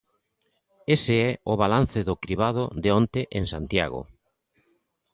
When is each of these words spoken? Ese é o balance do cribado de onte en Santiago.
Ese 0.95 1.15
é 1.29 1.31
o 1.51 1.53
balance 1.63 1.99
do 2.07 2.15
cribado 2.23 2.63
de 2.83 2.89
onte 2.99 3.21
en 3.37 3.43
Santiago. 3.53 4.01